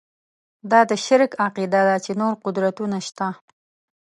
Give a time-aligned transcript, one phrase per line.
[0.71, 3.27] دا د شرک عقیده ده چې نور قدرتونه شته.